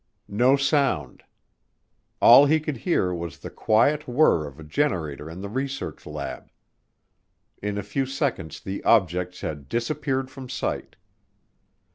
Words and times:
No 0.27 0.55
sound. 0.55 1.23
All 2.23 2.47
he 2.47 2.59
could 2.59 2.77
hear 2.77 3.13
was 3.13 3.37
the 3.37 3.51
quiet 3.51 4.07
whir 4.07 4.47
of 4.47 4.59
a 4.59 4.63
generator 4.63 5.29
in 5.29 5.41
the 5.41 5.47
research 5.47 6.07
lab. 6.07 6.49
In 7.61 7.77
a 7.77 7.83
few 7.83 8.07
seconds 8.07 8.59
the 8.59 8.83
objects 8.83 9.41
had 9.41 9.69
disappeared 9.69 10.31
from 10.31 10.49
sight. 10.49 10.95